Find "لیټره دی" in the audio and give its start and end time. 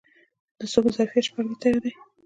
1.49-1.91